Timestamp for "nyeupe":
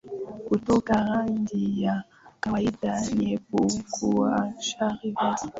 3.15-3.81